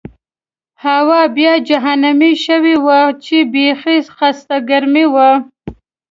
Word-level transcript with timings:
هوا 0.85 1.21
بیا 1.37 1.53
جهنمي 1.69 2.33
شوې 2.45 2.75
وه 2.85 2.99
چې 3.23 3.37
بېخي 3.53 3.97
سخته 4.07 4.57
ګرمي 4.69 5.05
وه. 5.13 5.29